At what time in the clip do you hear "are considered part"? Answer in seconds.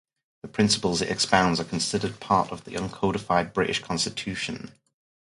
1.59-2.51